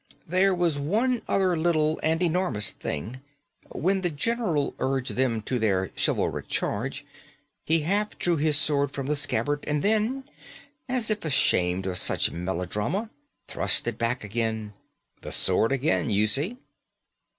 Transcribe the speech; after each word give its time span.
"There 0.27 0.55
was 0.55 0.79
one 0.79 1.21
other 1.27 1.55
little 1.55 1.99
and 2.01 2.23
enormous 2.23 2.71
thing. 2.71 3.19
When 3.69 4.01
the 4.01 4.09
general 4.09 4.73
urged 4.79 5.11
them 5.11 5.43
to 5.43 5.59
their 5.59 5.91
chivalric 5.95 6.47
charge 6.47 7.05
he 7.65 7.81
half 7.81 8.17
drew 8.17 8.37
his 8.37 8.57
sword 8.57 8.89
from 8.89 9.05
the 9.05 9.15
scabbard; 9.15 9.63
and 9.67 9.83
then, 9.83 10.23
as 10.89 11.11
if 11.11 11.23
ashamed 11.23 11.85
of 11.85 11.99
such 11.99 12.31
melodrama, 12.31 13.11
thrust 13.47 13.87
it 13.87 13.99
back 13.99 14.23
again. 14.23 14.73
The 15.21 15.31
sword 15.31 15.71
again, 15.71 16.09
you 16.09 16.25
see." 16.25 16.57